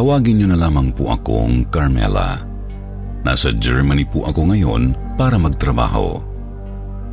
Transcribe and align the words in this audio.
Tawagin 0.00 0.40
niyo 0.40 0.48
na 0.48 0.56
lamang 0.56 0.96
po 0.96 1.12
akong 1.12 1.68
Carmela. 1.68 2.40
Nasa 3.20 3.52
Germany 3.52 4.08
po 4.08 4.24
ako 4.24 4.48
ngayon 4.48 4.96
para 5.20 5.36
magtrabaho. 5.36 6.24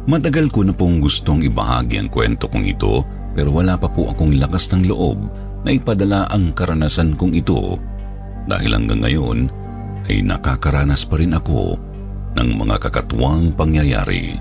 Matagal 0.07 0.47
ko 0.47 0.63
na 0.63 0.71
pong 0.71 1.03
gustong 1.03 1.43
ibahagi 1.43 1.99
ang 1.99 2.07
kwento 2.07 2.47
kong 2.47 2.63
ito 2.63 3.03
pero 3.35 3.51
wala 3.51 3.75
pa 3.75 3.91
po 3.91 4.07
akong 4.07 4.39
lakas 4.39 4.71
ng 4.71 4.87
loob 4.87 5.19
na 5.67 5.75
ipadala 5.75 6.31
ang 6.31 6.55
karanasan 6.55 7.19
kong 7.19 7.35
ito 7.35 7.75
dahil 8.47 8.71
hanggang 8.71 9.03
ngayon 9.03 9.51
ay 10.07 10.23
nakakaranas 10.23 11.03
pa 11.11 11.19
rin 11.19 11.35
ako 11.35 11.75
ng 12.39 12.49
mga 12.55 12.87
kakatuwang 12.87 13.51
pangyayari. 13.51 14.39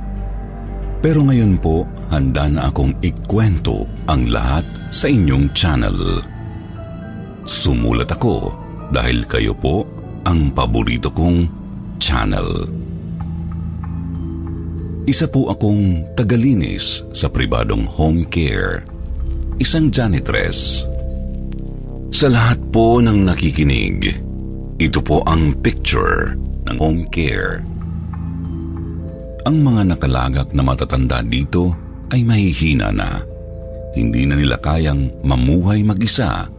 Pero 1.03 1.27
ngayon 1.27 1.59
po, 1.59 1.83
handa 2.15 2.47
na 2.47 2.71
akong 2.71 2.95
ikwento 3.03 3.91
ang 4.07 4.31
lahat 4.31 4.63
sa 4.95 5.11
inyong 5.11 5.51
channel. 5.51 6.36
Sumulat 7.47 8.11
ako 8.11 8.53
dahil 8.91 9.23
kayo 9.31 9.55
po 9.55 9.87
ang 10.27 10.51
paborito 10.51 11.09
kong 11.15 11.47
channel. 12.03 12.67
Isa 15.07 15.31
po 15.31 15.55
akong 15.55 16.03
tagalinis 16.19 17.07
sa 17.15 17.31
pribadong 17.31 17.87
home 17.87 18.27
care. 18.27 18.83
Isang 19.63 19.95
janitress. 19.95 20.83
Sa 22.11 22.27
lahat 22.27 22.59
po 22.75 22.99
ng 22.99 23.23
nakikinig, 23.23 24.19
ito 24.83 24.99
po 25.01 25.23
ang 25.31 25.55
picture 25.63 26.35
ng 26.67 26.77
home 26.83 27.07
care 27.09 27.63
ang 29.47 29.63
mga 29.63 29.95
nakalagak 29.95 30.51
na 30.51 30.63
matatanda 30.67 31.23
dito 31.23 31.71
ay 32.11 32.27
mahihina 32.27 32.91
na. 32.91 33.23
Hindi 33.95 34.27
na 34.27 34.35
nila 34.35 34.59
kayang 34.59 35.23
mamuhay 35.23 35.87
mag-isa, 35.87 36.51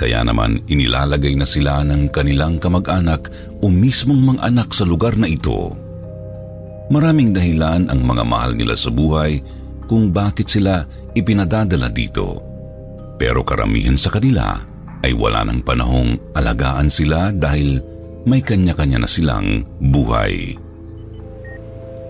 kaya 0.00 0.24
naman 0.24 0.64
inilalagay 0.64 1.36
na 1.36 1.44
sila 1.44 1.84
ng 1.84 2.08
kanilang 2.08 2.56
kamag-anak 2.56 3.28
o 3.60 3.68
mismong 3.68 4.32
mga 4.32 4.48
anak 4.48 4.72
sa 4.72 4.88
lugar 4.88 5.20
na 5.20 5.28
ito. 5.28 5.76
Maraming 6.88 7.36
dahilan 7.36 7.92
ang 7.92 8.00
mga 8.00 8.24
mahal 8.24 8.56
nila 8.56 8.80
sa 8.80 8.88
buhay 8.88 9.44
kung 9.84 10.08
bakit 10.08 10.48
sila 10.48 10.88
ipinadadala 11.12 11.92
dito. 11.92 12.40
Pero 13.20 13.44
karamihan 13.44 14.00
sa 14.00 14.08
kanila 14.08 14.56
ay 15.04 15.12
wala 15.12 15.44
ng 15.44 15.60
panahong 15.60 16.32
alagaan 16.32 16.88
sila 16.88 17.28
dahil 17.36 17.84
may 18.24 18.40
kanya-kanya 18.40 19.04
na 19.04 19.08
silang 19.08 19.68
buhay. 19.84 20.56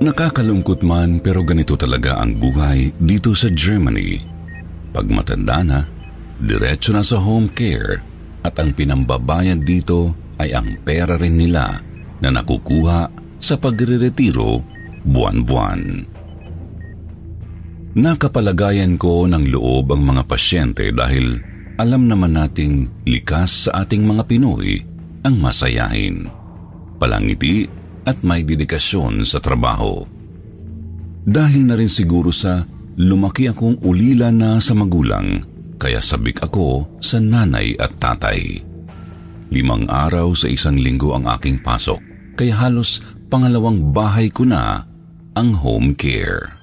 Nakakalungkot 0.01 0.87
man 0.87 1.19
pero 1.19 1.43
ganito 1.43 1.75
talaga 1.75 2.23
ang 2.23 2.39
buhay 2.39 2.95
dito 3.03 3.35
sa 3.35 3.51
Germany. 3.51 4.23
Pag 4.95 5.11
matanda 5.11 5.61
na, 5.61 5.79
diretso 6.41 6.97
na 6.97 7.05
sa 7.05 7.21
home 7.21 7.53
care 7.53 8.01
at 8.41 8.57
ang 8.57 8.73
pinambabayad 8.73 9.61
dito 9.61 10.17
ay 10.41 10.57
ang 10.57 10.81
pera 10.81 11.21
rin 11.21 11.37
nila 11.37 11.77
na 12.21 12.29
nakukuha 12.33 13.01
sa 13.41 13.55
pagre-retiro 13.61 14.61
buwan-buwan. 15.05 15.81
Nakapalagayan 17.91 18.95
ko 18.97 19.27
ng 19.27 19.51
loob 19.51 19.91
ang 19.91 20.03
mga 20.07 20.23
pasyente 20.25 20.95
dahil 20.95 21.43
alam 21.81 22.07
naman 22.07 22.39
nating 22.39 23.03
likas 23.09 23.67
sa 23.67 23.83
ating 23.83 24.05
mga 24.07 24.29
Pinoy 24.31 24.79
ang 25.27 25.37
masayahin. 25.41 26.29
Palangiti 27.01 27.67
at 28.07 28.21
may 28.23 28.45
dedikasyon 28.45 29.25
sa 29.27 29.41
trabaho. 29.41 30.05
Dahil 31.25 31.69
na 31.69 31.77
rin 31.77 31.89
siguro 31.89 32.33
sa 32.33 32.65
lumaki 33.01 33.49
akong 33.49 33.81
ulila 33.85 34.29
na 34.33 34.61
sa 34.61 34.77
magulang, 34.77 35.50
kaya 35.81 36.05
sabik 36.05 36.45
ako 36.45 37.01
sa 37.01 37.17
nanay 37.17 37.73
at 37.81 37.97
tatay. 37.97 38.61
Limang 39.49 39.89
araw 39.89 40.37
sa 40.37 40.53
isang 40.53 40.77
linggo 40.77 41.17
ang 41.17 41.25
aking 41.25 41.65
pasok, 41.65 41.99
kaya 42.37 42.53
halos 42.53 43.01
pangalawang 43.33 43.89
bahay 43.91 44.29
ko 44.29 44.45
na 44.45 44.85
ang 45.33 45.57
home 45.57 45.97
care. 45.97 46.61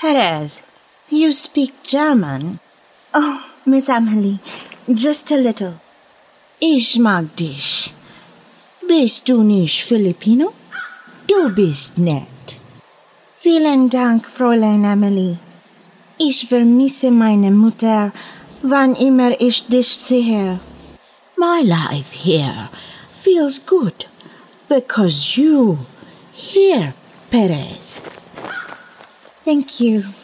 Perez, 0.00 0.64
you 1.12 1.28
speak 1.30 1.84
German? 1.84 2.58
Oh, 3.12 3.44
Miss 3.68 3.86
Emily, 3.92 4.40
just 4.96 5.30
a 5.32 5.36
little. 5.36 5.74
Ich 6.58 6.98
mag 6.98 7.34
dich. 7.36 7.92
Bist 8.86 9.28
du 9.28 9.42
nicht 9.42 9.84
Filipino? 9.84 10.52
Du 11.26 11.48
bist 11.54 11.96
nett. 11.98 12.60
Vielen 13.38 13.88
Dank, 13.88 14.26
Fräulein 14.26 14.84
Emily. 14.84 15.38
Ich 16.18 16.46
vermisse 16.48 17.10
meine 17.10 17.50
Mutter, 17.50 18.12
wann 18.62 18.94
immer 18.94 19.40
ich 19.40 19.66
dich 19.66 19.88
sehe. 19.88 20.60
My 21.36 21.62
life 21.62 22.12
here 22.12 22.68
feels 23.22 23.58
good 23.64 24.06
because 24.68 25.40
you 25.40 25.78
here, 26.32 26.92
Perez. 27.30 28.02
Thank 29.44 29.80
you. 29.80 30.19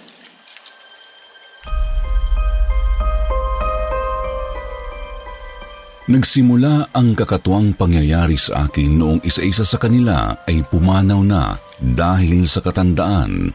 Nagsimula 6.07 6.95
ang 6.95 7.19
kakatuwang 7.19 7.75
pangyayari 7.75 8.39
sa 8.39 8.71
akin 8.71 8.95
noong 8.95 9.21
isa-isa 9.27 9.67
sa 9.67 9.75
kanila 9.75 10.39
ay 10.47 10.63
pumanaw 10.63 11.19
na 11.27 11.59
dahil 11.83 12.47
sa 12.47 12.63
katandaan. 12.63 13.51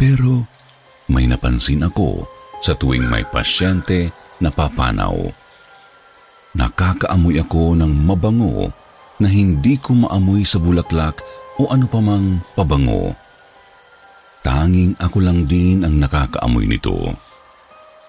Pero 0.00 0.48
may 1.12 1.28
napansin 1.28 1.84
ako 1.84 2.24
sa 2.64 2.72
tuwing 2.72 3.04
may 3.04 3.28
pasyente 3.28 4.08
na 4.40 4.48
papanaw. 4.48 5.28
Nakakaamoy 6.56 7.44
ako 7.44 7.76
ng 7.76 7.92
mabango 8.08 8.72
na 9.20 9.28
hindi 9.28 9.76
ko 9.76 10.00
maamoy 10.00 10.48
sa 10.48 10.56
bulaklak 10.56 11.20
o 11.60 11.68
ano 11.68 11.84
pa 11.92 12.00
mang 12.00 12.40
pabango. 12.56 13.12
Tanging 14.40 14.96
ako 14.96 15.20
lang 15.20 15.44
din 15.44 15.84
ang 15.84 16.00
nakakaamoy 16.00 16.64
nito. 16.64 16.96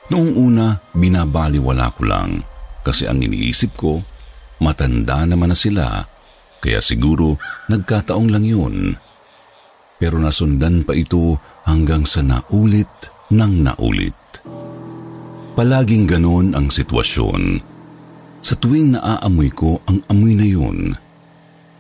Noong 0.08 0.40
una, 0.40 0.80
binabaliwala 0.96 1.92
ko 1.92 2.08
lang 2.08 2.56
kasi 2.88 3.04
ang 3.04 3.20
iniisip 3.20 3.76
ko, 3.76 4.00
matanda 4.64 5.28
naman 5.28 5.52
na 5.52 5.58
sila, 5.60 6.08
kaya 6.64 6.80
siguro 6.80 7.36
nagkataong 7.68 8.32
lang 8.32 8.48
yun. 8.48 8.96
Pero 10.00 10.16
nasundan 10.24 10.88
pa 10.88 10.96
ito 10.96 11.36
hanggang 11.68 12.08
sa 12.08 12.24
naulit 12.24 13.12
ng 13.28 13.54
naulit. 13.68 14.16
Palaging 15.60 16.08
ganon 16.08 16.56
ang 16.56 16.72
sitwasyon. 16.72 17.60
Sa 18.40 18.56
tuwing 18.56 18.96
naaamoy 18.96 19.52
ko 19.52 19.84
ang 19.84 20.00
amoy 20.08 20.38
na 20.38 20.48
yun, 20.48 20.96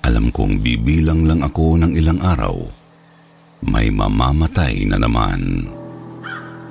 alam 0.03 0.27
kong 0.33 0.59
bibilang 0.59 1.23
lang 1.23 1.39
ako 1.39 1.79
ng 1.79 1.95
ilang 1.95 2.19
araw. 2.19 2.57
May 3.63 3.93
mamamatay 3.93 4.83
na 4.89 4.99
naman. 4.99 5.71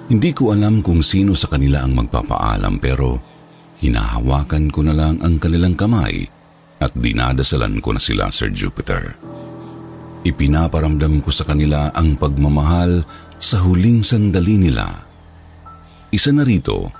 Hindi 0.06 0.30
ko 0.34 0.52
alam 0.52 0.84
kung 0.84 1.00
sino 1.00 1.32
sa 1.32 1.50
kanila 1.50 1.82
ang 1.82 1.98
magpapaalam 1.98 2.78
pero 2.78 3.35
hinahawakan 3.80 4.72
ko 4.72 4.80
na 4.84 4.94
lang 4.96 5.20
ang 5.20 5.36
kanilang 5.36 5.76
kamay 5.76 6.28
at 6.80 6.92
dinadasalan 6.92 7.80
ko 7.80 7.96
na 7.96 8.00
sila, 8.00 8.28
Sir 8.28 8.52
Jupiter. 8.52 9.16
Ipinaparamdam 10.26 11.22
ko 11.22 11.30
sa 11.30 11.46
kanila 11.46 11.94
ang 11.94 12.18
pagmamahal 12.18 13.06
sa 13.38 13.62
huling 13.62 14.02
sandali 14.02 14.58
nila. 14.58 14.84
Isa 16.10 16.34
na 16.34 16.42
rito, 16.42 16.90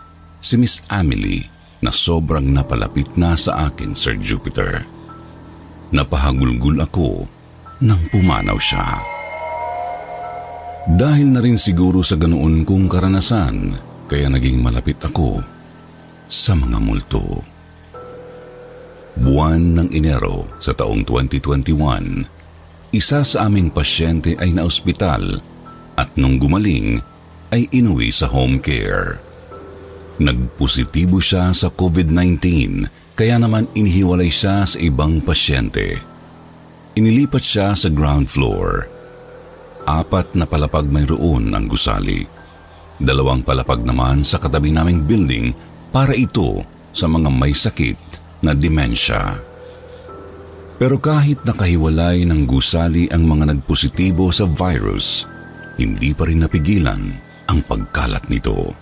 si 0.41 0.55
Miss 0.57 0.85
Emily 0.89 1.43
na 1.83 1.93
sobrang 1.93 2.45
napalapit 2.45 3.19
na 3.19 3.35
sa 3.35 3.69
akin, 3.69 3.93
Sir 3.93 4.17
Jupiter. 4.17 4.85
Napahagulgul 5.93 6.79
ako 6.81 7.27
nang 7.83 8.01
pumanaw 8.09 8.57
siya. 8.57 8.87
Dahil 10.87 11.35
na 11.35 11.43
rin 11.43 11.59
siguro 11.59 12.01
sa 12.01 12.15
ganoon 12.15 12.63
kong 12.63 12.87
karanasan, 12.87 13.75
kaya 14.07 14.31
naging 14.31 14.63
malapit 14.63 15.03
ako 15.03 15.56
sa 16.27 16.59
mga 16.59 16.79
multo. 16.83 17.43
Buwan 19.17 19.79
ng 19.79 19.89
Enero 19.95 20.51
sa 20.61 20.77
taong 20.77 21.07
2021, 21.07 22.93
isa 22.93 23.25
sa 23.25 23.49
aming 23.49 23.73
pasyente 23.73 24.37
ay 24.37 24.53
naospital 24.53 25.41
at 25.97 26.13
nung 26.21 26.37
gumaling 26.37 27.01
ay 27.55 27.65
inuwi 27.73 28.13
sa 28.13 28.29
home 28.29 28.61
care. 28.61 29.23
Nagpositibo 30.21 31.21
siya 31.21 31.53
sa 31.53 31.73
COVID-19 31.73 32.45
kaya 33.17 33.41
naman 33.41 33.65
inihiwalay 33.73 34.29
siya 34.29 34.69
sa 34.69 34.77
ibang 34.77 35.25
pasyente. 35.25 35.97
Inilipat 36.97 37.45
siya 37.45 37.73
sa 37.73 37.89
ground 37.89 38.29
floor. 38.29 38.89
Apat 39.85 40.37
na 40.37 40.45
palapag 40.45 40.89
mayroon 40.89 41.53
ang 41.53 41.69
gusali. 41.69 42.25
Dalawang 42.97 43.45
palapag 43.45 43.85
naman 43.85 44.25
sa 44.25 44.41
katabi 44.41 44.73
naming 44.73 45.05
building 45.05 45.53
para 45.97 46.13
ito 46.13 46.61
sa 46.93 47.09
mga 47.09 47.33
may 47.33 47.57
sakit 47.57 47.97
na 48.45 48.53
demensya. 48.53 49.41
Pero 50.77 51.01
kahit 51.01 51.41
nakahiwalay 51.49 52.29
ng 52.29 52.45
gusali 52.45 53.09
ang 53.09 53.25
mga 53.25 53.49
nagpositibo 53.49 54.29
sa 54.29 54.45
virus, 54.45 55.25
hindi 55.81 56.13
pa 56.13 56.29
rin 56.29 56.45
napigilan 56.45 57.01
ang 57.49 57.65
pagkalat 57.65 58.29
nito. 58.29 58.77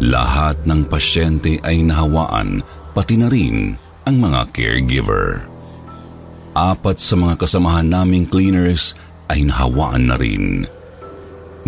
Lahat 0.00 0.56
ng 0.64 0.88
pasyente 0.88 1.60
ay 1.60 1.84
nahawaan, 1.84 2.64
pati 2.96 3.20
na 3.20 3.28
rin 3.28 3.76
ang 4.08 4.16
mga 4.16 4.56
caregiver. 4.56 5.44
Apat 6.56 6.96
sa 6.96 7.20
mga 7.20 7.44
kasamahan 7.44 7.92
naming 7.92 8.24
cleaners 8.24 8.96
ay 9.28 9.44
nahawaan 9.44 10.08
na 10.08 10.16
rin. 10.16 10.64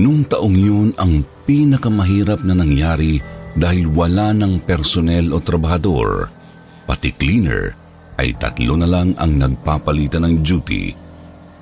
Nung 0.00 0.24
taong 0.24 0.56
yun 0.56 0.96
ang 0.96 1.20
pinakamahirap 1.44 2.40
na 2.48 2.56
nangyari 2.56 3.20
dahil 3.54 3.90
wala 3.90 4.34
ng 4.34 4.62
personel 4.66 5.30
o 5.30 5.38
trabahador 5.38 6.28
pati 6.84 7.14
cleaner 7.14 7.74
ay 8.20 8.34
tatlo 8.38 8.78
na 8.78 8.86
lang 8.86 9.14
ang 9.18 9.38
nagpapalitan 9.40 10.26
ng 10.26 10.34
duty 10.42 10.84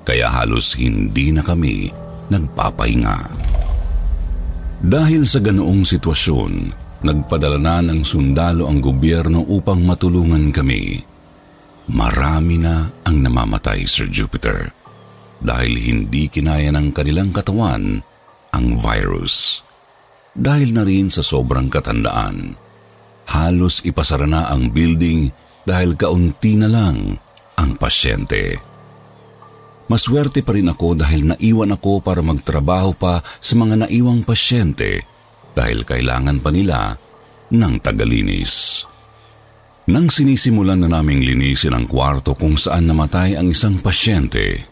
kaya 0.03 0.27
halos 0.29 0.75
hindi 0.75 1.31
na 1.31 1.41
kami 1.41 1.89
nagpapahinga. 2.27 3.17
Dahil 4.83 5.23
sa 5.23 5.39
ganoong 5.39 5.87
sitwasyon, 5.87 6.51
nagpadala 7.07 7.55
na 7.55 7.79
ng 7.79 8.03
sundalo 8.03 8.67
ang 8.67 8.83
gobyerno 8.83 9.39
upang 9.47 9.79
matulungan 9.79 10.51
kami. 10.51 10.99
Marami 11.87 12.59
na 12.59 12.83
ang 13.07 13.17
namamatay, 13.23 13.87
Sir 13.87 14.11
Jupiter, 14.11 14.71
dahil 15.39 15.75
hindi 15.79 16.27
kinaya 16.27 16.71
ng 16.75 16.91
kanilang 16.91 17.31
katawan 17.31 18.03
ang 18.51 18.65
virus. 18.79 19.63
Dahil 20.33 20.73
na 20.73 20.81
rin 20.81 21.13
sa 21.13 21.21
sobrang 21.21 21.69
katandaan 21.69 22.63
halos 23.29 23.83
ipasara 23.87 24.27
na 24.27 24.51
ang 24.51 24.71
building 24.71 25.31
dahil 25.63 25.95
kaunti 25.95 26.59
na 26.59 26.67
lang 26.67 27.15
ang 27.55 27.71
pasyente. 27.79 28.59
Maswerte 29.87 30.41
pa 30.41 30.55
rin 30.55 30.71
ako 30.71 30.95
dahil 30.95 31.35
naiwan 31.35 31.75
ako 31.75 31.99
para 31.99 32.23
magtrabaho 32.23 32.95
pa 32.95 33.19
sa 33.23 33.53
mga 33.59 33.87
naiwang 33.87 34.23
pasyente 34.23 35.03
dahil 35.53 35.85
kailangan 35.85 36.39
pa 36.39 36.49
nila 36.49 36.97
ng 37.53 37.75
tagalinis. 37.83 38.85
Nang 39.83 40.07
sinisimulan 40.07 40.79
na 40.79 40.87
naming 40.87 41.19
linisin 41.19 41.75
ang 41.75 41.85
kwarto 41.91 42.31
kung 42.31 42.55
saan 42.55 42.87
namatay 42.87 43.35
ang 43.35 43.51
isang 43.51 43.83
pasyente, 43.83 44.63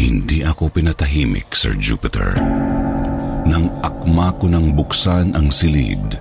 hindi 0.00 0.40
ako 0.40 0.72
pinatahimik, 0.72 1.52
Sir 1.52 1.76
Jupiter. 1.76 2.32
Nang 3.46 3.70
akma 3.78 4.34
ko 4.34 4.50
nang 4.50 4.74
buksan 4.74 5.38
ang 5.38 5.48
silid, 5.54 6.18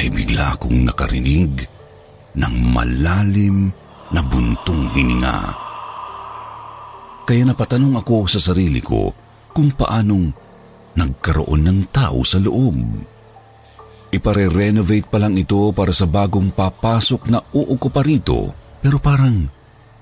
ay 0.00 0.08
bigla 0.08 0.56
akong 0.56 0.88
nakarinig 0.88 1.64
ng 2.34 2.54
malalim 2.72 3.70
na 4.10 4.20
buntong 4.24 4.90
hininga. 4.96 5.38
Kaya 7.24 7.42
napatanong 7.48 8.00
ako 8.00 8.28
sa 8.28 8.40
sarili 8.40 8.84
ko 8.84 9.12
kung 9.52 9.72
paanong 9.72 10.28
nagkaroon 10.96 11.62
ng 11.64 11.80
tao 11.88 12.20
sa 12.26 12.40
loob. 12.40 12.76
Ipare-renovate 14.14 15.08
pa 15.10 15.18
lang 15.18 15.34
ito 15.34 15.72
para 15.74 15.90
sa 15.90 16.06
bagong 16.06 16.54
papasok 16.54 17.22
na 17.32 17.40
uuko 17.40 17.88
pa 17.90 18.04
rito 18.04 18.54
pero 18.78 19.00
parang 19.00 19.48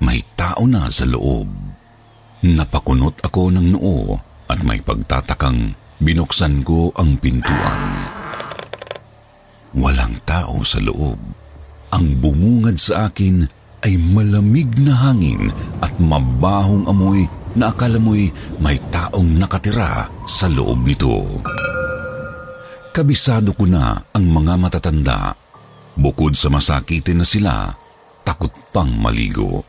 may 0.02 0.20
tao 0.34 0.66
na 0.66 0.90
sa 0.90 1.06
loob. 1.06 1.48
Napakunot 2.42 3.22
ako 3.22 3.54
ng 3.54 3.66
noo 3.70 4.18
at 4.50 4.60
may 4.66 4.82
pagtatakang 4.82 5.78
binuksan 6.02 6.66
ko 6.66 6.90
ang 6.98 7.16
pintuan. 7.16 7.82
Walang 9.72 10.20
tao 10.28 10.60
sa 10.66 10.82
loob. 10.82 11.16
Ang 11.92 12.06
bumungad 12.20 12.76
sa 12.76 13.08
akin 13.08 13.46
ay 13.82 13.96
malamig 13.98 14.68
na 14.78 15.10
hangin 15.10 15.48
at 15.80 15.92
mabahong 15.98 16.86
amoy 16.86 17.26
na 17.56 17.72
akala 17.72 18.00
mo'y 18.00 18.30
may 18.60 18.78
taong 18.92 19.36
nakatira 19.36 20.08
sa 20.24 20.46
loob 20.48 20.84
nito. 20.84 21.40
Kabisado 22.92 23.56
ko 23.56 23.64
na 23.64 23.96
ang 24.12 24.24
mga 24.28 24.54
matatanda. 24.60 25.32
Bukod 25.96 26.36
sa 26.36 26.48
masakitin 26.48 27.20
na 27.20 27.26
sila, 27.28 27.72
takot 28.24 28.52
pang 28.72 28.92
maligo. 28.92 29.64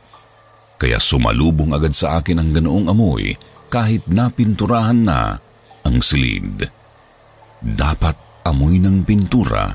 Kaya 0.80 1.00
sumalubong 1.00 1.72
agad 1.72 1.96
sa 1.96 2.20
akin 2.20 2.44
ang 2.44 2.50
ganoong 2.52 2.92
amoy 2.92 3.36
kahit 3.72 4.04
napinturahan 4.12 5.00
na 5.00 5.40
ang 5.84 6.00
silid. 6.04 6.68
Dapat 7.64 8.46
amoy 8.48 8.80
ng 8.80 9.08
pintura 9.08 9.72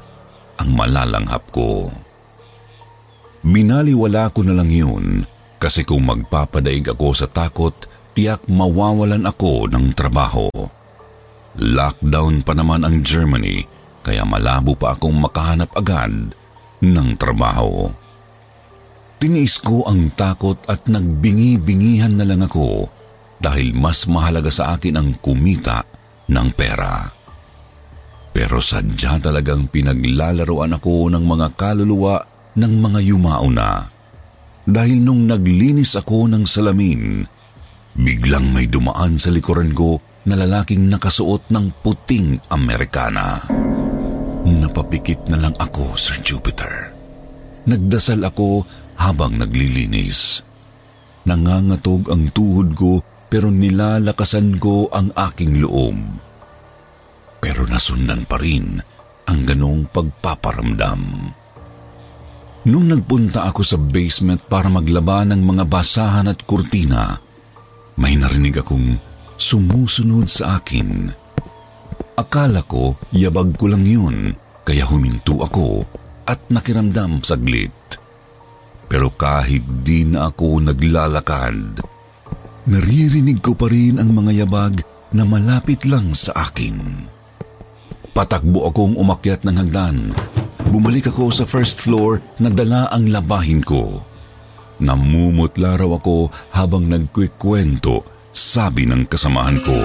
ang 0.59 0.71
malalanghap 0.75 1.49
ko. 1.55 1.89
Binaliwala 3.47 4.29
ko 4.35 4.43
na 4.45 4.53
lang 4.53 4.69
yun 4.69 5.25
kasi 5.59 5.87
kung 5.87 6.07
magpapadaig 6.07 6.87
ako 6.91 7.15
sa 7.15 7.27
takot, 7.31 7.75
tiyak 8.15 8.45
mawawalan 8.51 9.27
ako 9.27 9.71
ng 9.71 9.95
trabaho. 9.95 10.51
Lockdown 11.59 12.47
pa 12.47 12.55
naman 12.55 12.87
ang 12.87 13.03
Germany 13.03 13.67
kaya 14.07 14.23
malabo 14.23 14.79
pa 14.79 14.95
akong 14.95 15.19
makahanap 15.19 15.71
agad 15.75 16.35
ng 16.83 17.09
trabaho. 17.19 17.91
Tiniis 19.19 19.59
ko 19.59 19.83
ang 19.83 20.15
takot 20.15 20.63
at 20.71 20.87
nagbingi-bingihan 20.87 22.15
na 22.15 22.23
lang 22.23 22.47
ako 22.47 22.87
dahil 23.43 23.75
mas 23.75 24.07
mahalaga 24.07 24.51
sa 24.51 24.79
akin 24.79 24.95
ang 24.95 25.09
kumita 25.19 25.83
ng 26.29 26.49
pera. 26.55 27.19
Pero 28.39 28.63
sadya 28.63 29.19
talagang 29.19 29.67
pinaglalaroan 29.67 30.79
ako 30.79 31.11
ng 31.11 31.25
mga 31.27 31.59
kaluluwa 31.59 32.23
ng 32.55 32.73
mga 32.79 33.01
yumao 33.03 33.51
na. 33.51 33.83
Dahil 34.63 35.03
nung 35.03 35.27
naglinis 35.27 35.99
ako 35.99 36.31
ng 36.31 36.45
salamin, 36.47 37.27
biglang 37.99 38.53
may 38.55 38.71
dumaan 38.71 39.19
sa 39.19 39.35
likuran 39.35 39.75
ko 39.75 39.99
na 40.29 40.39
lalaking 40.39 40.87
nakasuot 40.87 41.51
ng 41.51 41.83
puting 41.83 42.39
Amerikana. 42.53 43.43
Napapikit 44.47 45.27
na 45.27 45.41
lang 45.41 45.57
ako, 45.57 45.97
Sir 45.99 46.21
Jupiter. 46.23 46.95
Nagdasal 47.67 48.23
ako 48.23 48.63
habang 49.01 49.41
naglilinis. 49.41 50.45
Nangangatog 51.27 52.13
ang 52.13 52.31
tuhod 52.31 52.71
ko 52.77 53.03
pero 53.29 53.51
nilalakasan 53.51 54.57
ko 54.63 54.89
ang 54.95 55.11
aking 55.17 55.59
loob 55.59 56.28
pero 57.39 57.65
nasundan 57.67 58.27
pa 58.27 58.39
rin 58.39 58.79
ang 59.29 59.41
ganong 59.45 59.87
pagpaparamdam. 59.93 61.03
Nung 62.69 62.87
nagpunta 62.91 63.47
ako 63.49 63.63
sa 63.65 63.79
basement 63.79 64.45
para 64.45 64.69
maglaba 64.69 65.25
ng 65.25 65.41
mga 65.41 65.65
basahan 65.65 66.29
at 66.29 66.43
kurtina, 66.45 67.17
may 67.97 68.19
narinig 68.19 68.61
akong 68.61 68.99
sumusunod 69.39 70.27
sa 70.27 70.59
akin. 70.59 71.09
Akala 72.19 72.67
ko 72.67 72.99
yabag 73.15 73.55
ko 73.55 73.71
lang 73.71 73.87
yun, 73.87 74.35
kaya 74.67 74.85
huminto 74.85 75.39
ako 75.39 75.87
at 76.27 76.51
nakiramdam 76.51 77.23
saglit. 77.23 77.73
Pero 78.89 79.13
kahit 79.15 79.65
di 79.85 80.03
na 80.09 80.33
ako 80.33 80.65
naglalakad, 80.65 81.79
naririnig 82.69 83.39
ko 83.39 83.55
pa 83.55 83.69
rin 83.71 84.01
ang 84.01 84.13
mga 84.13 84.45
yabag 84.45 84.83
na 85.15 85.25
malapit 85.25 85.89
lang 85.89 86.13
sa 86.13 86.37
akin. 86.49 86.77
Patakbo 88.19 88.67
akong 88.67 88.99
umakyat 88.99 89.47
ng 89.47 89.57
hagdan. 89.63 90.11
Bumalik 90.75 91.07
ako 91.07 91.31
sa 91.31 91.47
first 91.47 91.79
floor 91.79 92.19
na 92.43 92.51
dala 92.51 92.91
ang 92.91 93.07
labahin 93.07 93.63
ko. 93.63 94.03
Namumutla 94.83 95.79
raw 95.79 95.87
ako 95.87 96.27
habang 96.51 96.91
nagkwikwento, 96.91 98.03
sabi 98.35 98.91
ng 98.91 99.07
kasamahan 99.07 99.63
ko. 99.63 99.79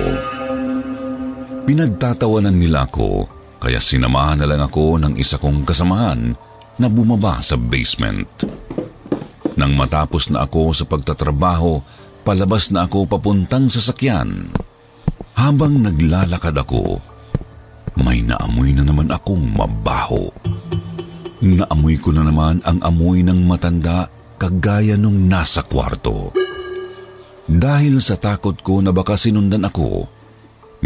Pinagtatawanan 1.69 2.57
nila 2.57 2.89
ako, 2.89 3.29
kaya 3.61 3.77
sinamahan 3.77 4.41
na 4.41 4.49
lang 4.49 4.65
ako 4.65 4.97
ng 4.97 5.13
isa 5.21 5.37
kong 5.37 5.61
kasamahan 5.61 6.33
na 6.81 6.89
bumaba 6.89 7.37
sa 7.37 7.53
basement. 7.53 8.49
Nang 9.61 9.77
matapos 9.77 10.33
na 10.33 10.49
ako 10.49 10.73
sa 10.73 10.89
pagtatrabaho, 10.89 11.85
palabas 12.25 12.73
na 12.73 12.89
ako 12.89 13.05
papuntang 13.05 13.69
sasakyan. 13.69 14.49
Habang 15.37 15.85
naglalakad 15.85 16.57
ako, 16.57 17.12
may 17.99 18.25
naamoy 18.25 18.73
na 18.73 18.83
naman 18.85 19.09
akong 19.13 19.43
mabaho. 19.53 20.29
Naamoy 21.43 21.99
ko 21.99 22.15
na 22.15 22.23
naman 22.23 22.63
ang 22.63 22.79
amoy 22.81 23.21
ng 23.21 23.43
matanda 23.43 24.07
kagaya 24.39 24.95
nung 24.95 25.27
nasa 25.27 25.61
kwarto. 25.61 26.31
Dahil 27.43 27.99
sa 27.99 28.15
takot 28.15 28.55
ko 28.63 28.79
na 28.79 28.95
baka 28.95 29.19
sinundan 29.19 29.67
ako, 29.67 30.07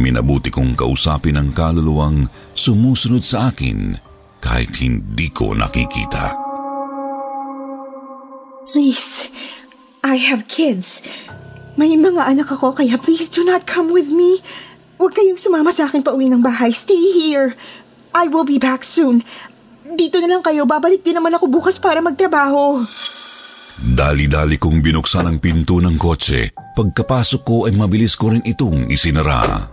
minabuti 0.02 0.50
kong 0.50 0.74
kausapin 0.74 1.38
ang 1.38 1.54
kaluluwang 1.54 2.26
sumusunod 2.58 3.22
sa 3.22 3.54
akin 3.54 3.94
kahit 4.42 4.74
hindi 4.82 5.30
ko 5.30 5.54
nakikita. 5.54 6.34
Please, 8.74 9.30
I 10.04 10.18
have 10.18 10.50
kids. 10.50 11.06
May 11.78 11.94
mga 11.94 12.26
anak 12.26 12.50
ako 12.50 12.82
kaya 12.82 12.98
please 12.98 13.30
do 13.30 13.46
not 13.46 13.70
come 13.70 13.94
with 13.94 14.10
me. 14.10 14.42
Huwag 14.98 15.14
kayong 15.14 15.38
sumama 15.38 15.70
sa 15.70 15.86
akin 15.86 16.02
pa 16.02 16.14
uwi 16.14 16.26
ng 16.30 16.42
bahay. 16.42 16.74
Stay 16.74 16.98
here. 16.98 17.54
I 18.18 18.26
will 18.34 18.46
be 18.46 18.58
back 18.58 18.82
soon. 18.82 19.22
Dito 19.86 20.18
na 20.18 20.26
lang 20.26 20.42
kayo. 20.42 20.66
Babalik 20.66 21.06
din 21.06 21.22
naman 21.22 21.38
ako 21.38 21.46
bukas 21.46 21.78
para 21.78 22.02
magtrabaho. 22.02 22.82
Dali-dali 23.78 24.58
kong 24.58 24.82
binuksan 24.82 25.30
ang 25.30 25.38
pinto 25.38 25.78
ng 25.78 26.02
kotse. 26.02 26.50
Pagkapasok 26.74 27.42
ko 27.46 27.70
ay 27.70 27.78
mabilis 27.78 28.18
ko 28.18 28.34
rin 28.34 28.42
itong 28.42 28.90
isinara. 28.90 29.70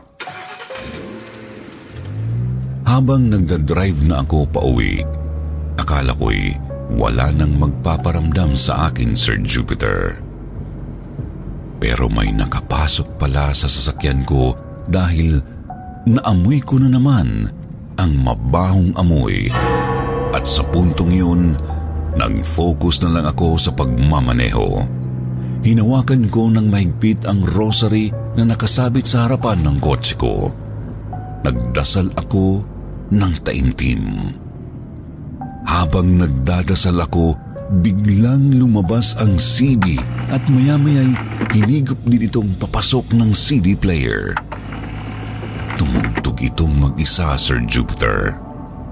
Habang 2.85 3.33
nagdadrive 3.33 4.05
na 4.05 4.21
ako 4.21 4.45
pa 4.45 4.61
uwi, 4.61 5.01
akala 5.81 6.13
ko'y 6.13 6.53
wala 7.01 7.33
nang 7.33 7.57
magpaparamdam 7.57 8.53
sa 8.53 8.93
akin, 8.93 9.17
Sir 9.17 9.41
Jupiter. 9.41 10.21
Pero 11.81 12.13
may 12.13 12.29
nakapasok 12.29 13.17
pala 13.17 13.57
sa 13.57 13.65
sasakyan 13.73 14.21
ko 14.29 14.53
dahil 14.89 15.41
naamoy 16.05 16.61
ko 16.61 16.81
na 16.81 16.93
naman 16.93 17.49
ang 17.97 18.13
mabahong 18.21 18.93
amoy. 18.99 19.49
At 20.35 20.45
sa 20.45 20.67
puntong 20.67 21.13
yun, 21.15 21.55
nag-focus 22.19 23.07
na 23.07 23.21
lang 23.21 23.27
ako 23.31 23.55
sa 23.57 23.71
pagmamaneho. 23.73 24.83
Hinawakan 25.65 26.29
ko 26.29 26.53
ng 26.53 26.69
mahigpit 26.69 27.25
ang 27.25 27.41
rosary 27.41 28.13
na 28.37 28.45
nakasabit 28.45 29.09
sa 29.09 29.25
harapan 29.25 29.65
ng 29.65 29.77
kotse 29.81 30.19
ko. 30.19 30.53
Nagdasal 31.41 32.13
ako 32.19 32.61
ng 33.15 33.33
taimtim. 33.41 34.05
Habang 35.65 36.21
nagdadasal 36.21 37.01
ako, 37.01 37.39
biglang 37.81 38.53
lumabas 38.61 39.17
ang 39.17 39.41
CD 39.41 39.97
at 40.29 40.45
maya-maya'y 40.53 41.17
hinigop 41.57 41.97
din 42.05 42.29
itong 42.29 42.51
papasok 42.61 43.17
ng 43.17 43.33
CD 43.33 43.73
player. 43.73 44.37
Tumugtog 45.95 46.43
itong 46.43 46.75
mag-isa, 46.75 47.39
Sir 47.39 47.63
Jupiter. 47.71 48.35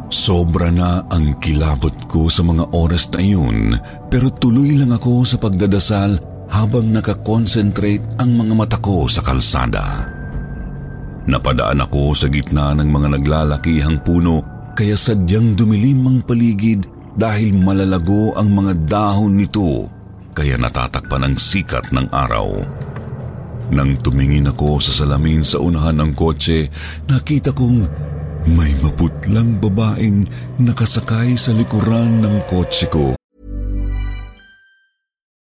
Sobra 0.06 0.70
na 0.70 1.02
ang 1.10 1.34
kilabot 1.42 1.90
ko 2.06 2.30
sa 2.30 2.46
mga 2.46 2.70
oras 2.70 3.10
na 3.10 3.18
iyon 3.18 3.74
pero 4.06 4.30
tuloy 4.30 4.78
lang 4.78 4.94
ako 4.94 5.26
sa 5.26 5.34
pagdadasal 5.42 6.22
habang 6.46 6.94
nakakonsentrate 6.94 8.22
ang 8.22 8.38
mga 8.38 8.54
mata 8.54 8.78
ko 8.78 9.10
sa 9.10 9.18
kalsada. 9.18 10.06
Napadaan 11.26 11.82
ako 11.82 12.14
sa 12.14 12.30
gitna 12.30 12.70
ng 12.78 12.86
mga 12.86 13.18
naglalakihang 13.18 13.98
puno 14.06 14.70
kaya 14.78 14.94
sadyang 14.94 15.58
dumilim 15.58 16.06
ang 16.06 16.18
paligid 16.22 16.86
dahil 17.18 17.50
malalago 17.58 18.30
ang 18.38 18.46
mga 18.46 18.78
dahon 18.86 19.42
nito 19.42 19.90
kaya 20.38 20.54
natatakpan 20.54 21.26
ang 21.26 21.34
sikat 21.34 21.90
ng 21.90 22.06
araw. 22.14 22.62
Nang 23.72 23.96
tumingin 24.04 24.44
ako 24.52 24.84
sa 24.84 24.92
salamin 24.92 25.40
sa 25.40 25.56
unahan 25.56 25.96
ng 25.96 26.12
kotse, 26.12 26.68
nakita 27.08 27.56
kong 27.56 27.88
may 28.52 28.68
maputlang 28.84 29.56
babaeng 29.56 30.28
nakasakay 30.60 31.32
sa 31.40 31.56
likuran 31.56 32.20
ng 32.20 32.36
kotse 32.52 32.84
ko. 32.92 33.16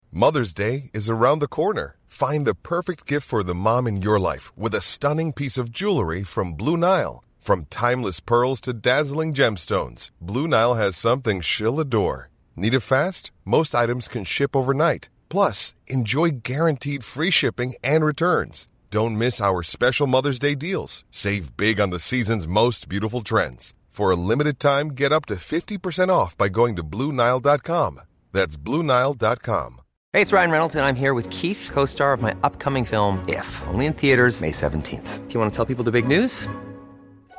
Mother's 0.10 0.58
Day 0.58 0.90
is 0.90 1.06
around 1.06 1.38
the 1.38 1.52
corner. 1.52 2.02
Find 2.10 2.50
the 2.50 2.58
perfect 2.58 3.06
gift 3.06 3.30
for 3.30 3.46
the 3.46 3.54
mom 3.54 3.86
in 3.86 4.02
your 4.02 4.18
life 4.18 4.50
with 4.58 4.74
a 4.74 4.82
stunning 4.82 5.30
piece 5.30 5.62
of 5.62 5.70
jewelry 5.70 6.26
from 6.26 6.58
Blue 6.58 6.82
Nile. 6.82 7.22
From 7.38 7.70
timeless 7.70 8.26
pearls 8.26 8.58
to 8.66 8.74
dazzling 8.74 9.38
gemstones, 9.38 10.10
Blue 10.18 10.50
Nile 10.50 10.82
has 10.82 10.98
something 10.98 11.46
she'll 11.46 11.78
adore. 11.78 12.34
Need 12.56 12.74
it 12.74 12.82
fast? 12.82 13.30
Most 13.46 13.76
items 13.76 14.08
can 14.08 14.26
ship 14.26 14.56
overnight. 14.56 15.14
Plus, 15.36 15.74
enjoy 15.88 16.30
guaranteed 16.30 17.04
free 17.04 17.30
shipping 17.30 17.74
and 17.84 18.06
returns. 18.06 18.70
Don't 18.90 19.18
miss 19.18 19.42
our 19.42 19.64
special 19.64 20.08
Mother's 20.08 20.40
Day 20.40 20.56
deals. 20.56 21.04
Save 21.12 21.58
big 21.58 21.78
on 21.78 21.90
the 21.90 22.00
season's 22.00 22.48
most 22.48 22.88
beautiful 22.88 23.20
trends. 23.20 23.74
For 23.90 24.10
a 24.12 24.16
limited 24.16 24.62
time, 24.62 24.92
get 24.92 25.12
up 25.12 25.26
to 25.26 25.36
50% 25.36 26.08
off 26.08 26.38
by 26.38 26.48
going 26.48 26.78
to 26.78 26.84
Bluenile.com. 26.84 28.00
That's 28.32 28.56
Bluenile.com. 28.56 29.82
Hey, 30.14 30.22
it's 30.22 30.32
Ryan 30.32 30.52
Reynolds, 30.52 30.76
and 30.78 30.86
I'm 30.86 30.96
here 30.96 31.14
with 31.14 31.30
Keith, 31.32 31.70
co 31.74 31.84
star 31.84 32.14
of 32.14 32.22
my 32.22 32.34
upcoming 32.42 32.86
film, 32.86 33.20
If, 33.28 33.50
only 33.64 33.88
in 33.88 33.92
theaters, 33.92 34.40
May 34.40 34.52
17th. 34.52 35.28
Do 35.28 35.34
you 35.34 35.40
want 35.42 35.52
to 35.52 35.56
tell 35.56 35.66
people 35.66 35.84
the 35.84 35.92
big 35.92 36.08
news? 36.08 36.48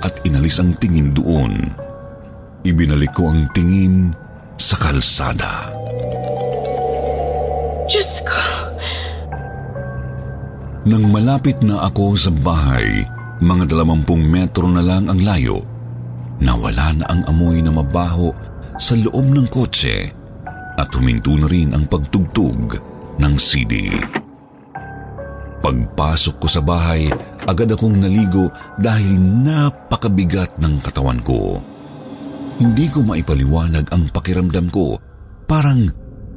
at 0.00 0.20
inalis 0.24 0.60
ang 0.60 0.76
tingin 0.76 1.12
doon. 1.12 1.72
Ibinalik 2.64 3.16
ko 3.16 3.32
ang 3.32 3.48
tingin 3.56 4.12
sa 4.60 4.76
kalsada. 4.76 5.72
Diyos 7.88 8.22
ko. 8.22 8.42
Nang 10.88 11.12
malapit 11.12 11.60
na 11.60 11.84
ako 11.84 12.16
sa 12.16 12.32
bahay, 12.32 13.04
mga 13.40 13.68
dalawampung 13.68 14.24
metro 14.24 14.68
na 14.68 14.80
lang 14.80 15.08
ang 15.08 15.20
layo, 15.20 15.60
nawala 16.40 16.96
na 16.96 17.04
ang 17.08 17.20
amoy 17.28 17.60
na 17.60 17.72
mabaho 17.72 18.32
sa 18.80 18.96
loob 18.96 19.26
ng 19.28 19.48
kotse 19.52 20.08
at 20.80 20.88
huminto 20.96 21.36
na 21.36 21.44
rin 21.48 21.76
ang 21.76 21.84
pagtugtog 21.84 22.80
ng 23.20 23.34
CD. 23.36 23.92
Pagpasok 25.60 26.34
ko 26.40 26.46
sa 26.48 26.64
bahay, 26.64 27.12
agad 27.44 27.68
akong 27.76 28.00
naligo 28.00 28.48
dahil 28.80 29.20
napakabigat 29.20 30.56
ng 30.56 30.80
katawan 30.80 31.20
ko. 31.20 31.60
Hindi 32.60 32.88
ko 32.88 33.04
maipaliwanag 33.04 33.92
ang 33.92 34.08
pakiramdam 34.08 34.72
ko. 34.72 34.96
Parang 35.44 35.84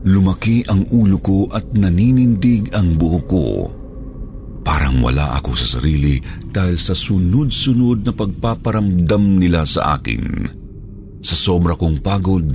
lumaki 0.03 0.67
ang 0.67 0.83
ulo 0.91 1.19
ko 1.23 1.47
at 1.51 1.63
naninindig 1.71 2.75
ang 2.75 2.99
buhok 2.99 3.25
ko. 3.27 3.45
Parang 4.63 5.03
wala 5.03 5.35
ako 5.39 5.51
sa 5.55 5.79
sarili 5.79 6.19
dahil 6.47 6.79
sa 6.79 6.95
sunod-sunod 6.95 8.07
na 8.07 8.11
pagpaparamdam 8.15 9.39
nila 9.39 9.67
sa 9.67 9.99
akin. 9.99 10.23
Sa 11.23 11.35
sobra 11.35 11.75
kong 11.75 11.99
pagod, 12.03 12.47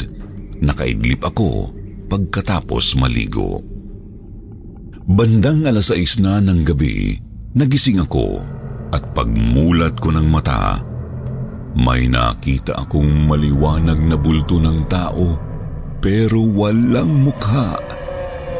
nakaidlip 0.60 1.24
ako 1.24 1.72
pagkatapos 2.08 2.96
maligo. 2.96 3.77
Bandang 5.08 5.64
alas 5.64 5.88
6 5.88 6.20
na 6.20 6.36
ng 6.36 6.68
gabi, 6.68 7.16
nagising 7.56 7.96
ako 7.96 8.44
at 8.92 9.16
pagmulat 9.16 9.96
ko 9.96 10.12
ng 10.12 10.28
mata, 10.28 10.84
may 11.72 12.12
nakita 12.12 12.76
akong 12.76 13.24
maliwanag 13.24 13.96
na 14.04 14.20
bulto 14.20 14.60
ng 14.60 14.84
tao 14.84 15.40
pero 16.04 16.44
walang 16.44 17.24
mukha. 17.24 17.80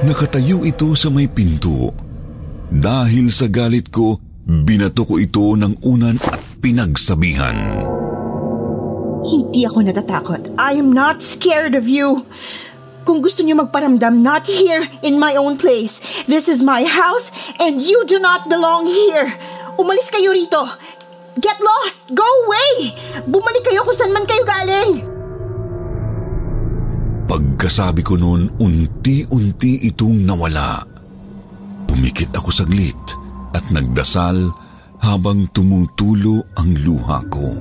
Nakatayo 0.09 0.64
ito 0.64 0.88
sa 0.97 1.12
may 1.12 1.28
pinto. 1.28 1.93
Dahil 2.73 3.28
sa 3.28 3.52
galit 3.52 3.93
ko, 3.93 4.17
binato 4.49 5.05
ko 5.05 5.21
ito 5.21 5.52
ng 5.52 5.85
unan 5.85 6.17
at 6.17 6.40
pinagsabihan. 6.64 7.85
Hindi 9.21 9.67
ako 9.69 9.85
natatakot. 9.85 10.57
I 10.57 10.81
am 10.81 10.97
not 10.97 11.21
scared 11.21 11.76
of 11.76 11.85
you. 11.85 12.25
Kung 13.09 13.25
gusto 13.25 13.41
niyo 13.41 13.57
magparamdam, 13.57 14.21
not 14.21 14.45
here 14.45 14.85
in 15.00 15.17
my 15.17 15.33
own 15.41 15.57
place. 15.57 16.05
This 16.29 16.45
is 16.45 16.61
my 16.61 16.85
house 16.85 17.33
and 17.57 17.81
you 17.81 18.05
do 18.05 18.21
not 18.21 18.53
belong 18.53 18.85
here. 18.85 19.33
Umalis 19.81 20.12
kayo 20.12 20.37
rito. 20.37 20.61
Get 21.41 21.57
lost! 21.57 22.12
Go 22.12 22.27
away! 22.45 22.93
Bumalik 23.25 23.65
kayo 23.65 23.81
kung 23.88 23.97
saan 23.97 24.12
man 24.12 24.29
kayo 24.29 24.45
galing! 24.45 25.09
Pagkasabi 27.31 28.05
ko 28.05 28.21
noon, 28.21 28.53
unti-unti 28.61 29.88
itong 29.88 30.29
nawala. 30.29 30.85
Pumikit 31.88 32.37
ako 32.37 32.53
saglit 32.53 32.99
at 33.57 33.65
nagdasal 33.73 34.53
habang 35.00 35.49
tumutulo 35.57 36.45
ang 36.61 36.77
luha 36.77 37.25
ko. 37.33 37.57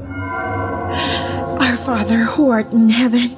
Our 1.61 1.77
Father 1.87 2.25
who 2.25 2.51
art 2.51 2.67
in 2.75 2.91
heaven, 2.91 3.37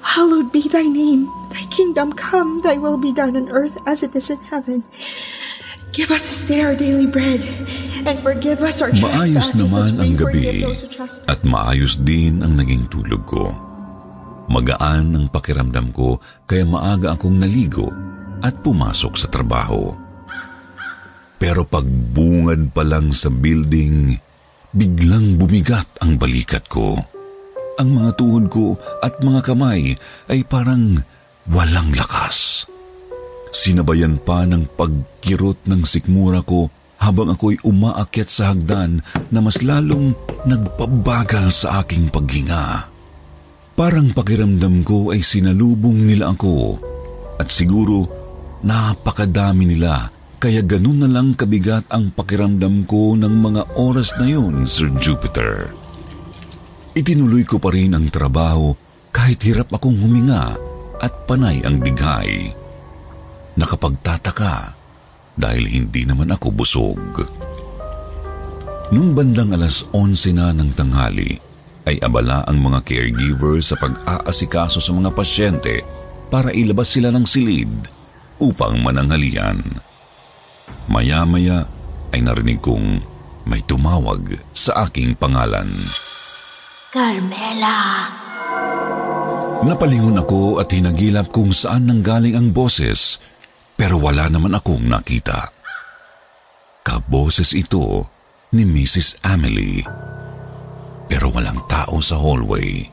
hallowed 0.00 0.50
be 0.50 0.66
thy 0.66 0.88
name. 0.88 1.35
Thy 1.50 1.64
kingdom 1.70 2.12
come, 2.12 2.60
thy 2.60 2.76
will 2.76 2.98
be 2.98 3.12
done 3.12 3.36
on 3.36 3.48
earth 3.48 3.78
as 3.86 4.02
it 4.02 4.14
is 4.14 4.30
in 4.30 4.40
heaven. 4.50 4.82
Give 5.96 6.12
us 6.12 6.28
this 6.28 6.44
day 6.44 6.60
our 6.60 6.76
daily 6.76 7.08
bread, 7.08 7.40
and 8.04 8.20
forgive 8.20 8.60
us 8.60 8.84
our 8.84 8.92
Maayos 8.92 9.32
trespasses 9.32 9.56
naman 9.64 9.80
as 9.80 9.88
we 9.96 10.04
ang 10.04 10.14
gabi 10.20 10.28
forgive 10.28 10.60
those 10.60 10.80
who 10.84 10.88
trespass. 10.92 11.30
at 11.30 11.40
maayos 11.48 11.94
din 12.04 12.44
ang 12.44 12.52
naging 12.52 12.84
tulog 12.92 13.24
ko. 13.24 13.48
Magaan 14.52 15.16
ang 15.16 15.26
pakiramdam 15.32 15.96
ko 15.96 16.20
kaya 16.44 16.68
maaga 16.68 17.16
akong 17.16 17.40
naligo 17.40 17.88
at 18.44 18.60
pumasok 18.60 19.14
sa 19.16 19.32
trabaho. 19.32 19.96
Pero 21.40 21.64
pagbungad 21.64 22.76
pa 22.76 22.84
lang 22.84 23.16
sa 23.16 23.32
building, 23.32 24.12
biglang 24.76 25.40
bumigat 25.40 25.88
ang 26.04 26.20
balikat 26.20 26.68
ko. 26.68 27.00
Ang 27.80 27.88
mga 27.92 28.10
tuhod 28.20 28.52
ko 28.52 28.76
at 29.00 29.16
mga 29.20 29.40
kamay 29.48 29.96
ay 30.28 30.40
parang 30.44 31.00
walang 31.50 31.94
lakas. 31.94 32.66
Sinabayan 33.54 34.20
pa 34.20 34.44
ng 34.44 34.68
pagkirot 34.76 35.64
ng 35.64 35.82
sikmura 35.86 36.44
ko 36.44 36.68
habang 37.00 37.32
ako'y 37.32 37.60
umaakyat 37.64 38.28
sa 38.28 38.52
hagdan 38.52 39.00
na 39.32 39.38
mas 39.40 39.60
lalong 39.60 40.12
nagpabagal 40.44 41.52
sa 41.52 41.80
aking 41.84 42.08
paghinga. 42.12 42.88
Parang 43.76 44.12
pakiramdam 44.16 44.80
ko 44.84 45.12
ay 45.12 45.20
sinalubong 45.20 46.08
nila 46.08 46.32
ako 46.32 46.80
at 47.36 47.52
siguro 47.52 48.08
napakadami 48.64 49.68
nila 49.68 50.08
kaya 50.40 50.64
ganun 50.64 51.04
na 51.04 51.08
lang 51.08 51.36
kabigat 51.36 51.88
ang 51.92 52.12
pakiramdam 52.12 52.84
ko 52.88 53.16
ng 53.16 53.34
mga 53.40 53.62
oras 53.76 54.16
na 54.20 54.28
yun, 54.28 54.64
Sir 54.68 54.92
Jupiter. 54.96 55.72
Itinuloy 56.96 57.44
ko 57.44 57.60
pa 57.60 57.72
rin 57.72 57.92
ang 57.92 58.08
trabaho 58.08 58.72
kahit 59.12 59.40
hirap 59.44 59.72
akong 59.72 59.96
huminga 59.96 60.56
at 61.00 61.12
panay 61.28 61.60
ang 61.64 61.80
dighay. 61.80 62.52
Nakapagtataka 63.56 64.76
dahil 65.36 65.64
hindi 65.68 66.08
naman 66.08 66.32
ako 66.32 66.48
busog. 66.52 67.00
Nung 68.92 69.12
bandang 69.12 69.52
alas 69.52 69.84
11 69.92 70.36
na 70.36 70.54
ng 70.54 70.70
tanghali, 70.72 71.36
ay 71.86 72.02
abala 72.02 72.42
ang 72.46 72.58
mga 72.58 72.82
caregiver 72.82 73.62
sa 73.62 73.78
pag-aasikaso 73.78 74.82
sa 74.82 74.90
mga 74.90 75.10
pasyente 75.14 75.82
para 76.26 76.50
ilabas 76.50 76.90
sila 76.90 77.14
ng 77.14 77.22
silid 77.22 77.70
upang 78.42 78.82
mananghalian. 78.82 79.62
Maya-maya 80.90 81.66
ay 82.10 82.20
narinig 82.22 82.58
kong 82.58 83.02
may 83.46 83.62
tumawag 83.62 84.38
sa 84.50 84.90
aking 84.90 85.14
pangalan. 85.14 85.70
Carmela! 86.90 87.78
Napalingon 89.64 90.20
ako 90.20 90.60
at 90.60 90.68
hinagilap 90.68 91.32
kung 91.32 91.48
saan 91.48 91.88
nanggaling 91.88 92.36
ang 92.36 92.52
boses 92.52 93.16
pero 93.76 94.00
wala 94.00 94.32
naman 94.32 94.56
akong 94.56 94.88
nakita. 94.88 95.52
Kaboses 96.80 97.52
ito 97.52 98.08
ni 98.56 98.64
Mrs. 98.64 99.20
Emily. 99.20 99.84
Pero 101.06 101.28
walang 101.30 101.60
tao 101.68 102.00
sa 102.00 102.16
hallway. 102.16 102.88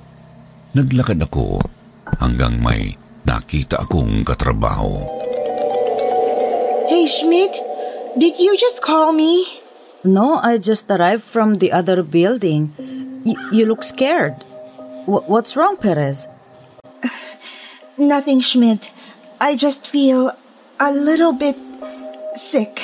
Naglakad 0.76 1.24
ako 1.24 1.64
hanggang 2.20 2.60
may 2.60 2.94
nakita 3.24 3.80
akong 3.80 4.28
katrabaho. 4.28 5.08
Hey, 6.92 7.08
Schmidt, 7.08 7.58
did 8.20 8.38
you 8.38 8.60
just 8.60 8.84
call 8.84 9.16
me? 9.16 9.48
No, 10.04 10.36
I 10.44 10.60
just 10.60 10.92
arrived 10.92 11.24
from 11.24 11.64
the 11.64 11.72
other 11.72 12.04
building. 12.04 12.76
Y- 13.24 13.40
you 13.56 13.64
look 13.64 13.88
scared. 13.88 14.36
W- 15.08 15.24
what's 15.32 15.56
wrong, 15.56 15.80
Perez? 15.80 16.28
Nothing, 17.98 18.40
Schmidt. 18.40 18.92
I 19.40 19.56
just 19.56 19.88
feel 19.88 20.32
a 20.80 20.92
little 20.92 21.34
bit 21.34 21.58
sick. 22.36 22.82